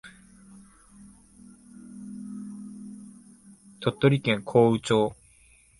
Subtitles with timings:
[3.81, 5.13] 鳥取県江府町